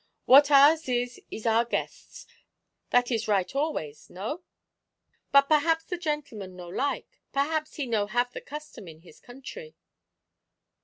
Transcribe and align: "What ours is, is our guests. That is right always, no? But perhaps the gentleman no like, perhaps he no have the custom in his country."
"What 0.25 0.49
ours 0.49 0.89
is, 0.89 1.21
is 1.29 1.45
our 1.45 1.63
guests. 1.63 2.25
That 2.89 3.11
is 3.11 3.27
right 3.27 3.55
always, 3.55 4.09
no? 4.09 4.41
But 5.31 5.43
perhaps 5.43 5.85
the 5.85 5.95
gentleman 5.95 6.55
no 6.55 6.69
like, 6.69 7.21
perhaps 7.31 7.75
he 7.75 7.85
no 7.85 8.07
have 8.07 8.31
the 8.33 8.41
custom 8.41 8.87
in 8.87 9.01
his 9.01 9.19
country." 9.19 9.75